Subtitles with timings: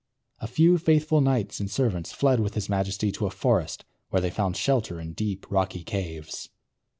[0.39, 4.31] A few faithful knights and servants fled with his majesty to a forest where they
[4.31, 6.49] found shelter in deep, rocky caves.